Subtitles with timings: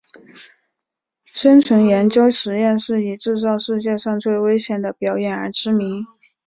[1.25, 6.07] 生存研究实验室以制造世界上最危险的表演而知名。